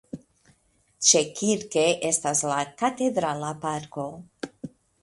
Ĉekirke 1.09 1.85
estas 2.09 2.43
la 2.53 2.59
Katedrala 2.81 3.57
parko. 3.69 4.09